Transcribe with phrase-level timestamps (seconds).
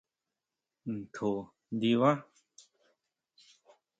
[0.97, 1.31] ¿Ntjo
[1.75, 2.11] ndibá?